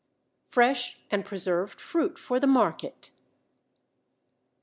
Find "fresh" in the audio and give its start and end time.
0.47-0.97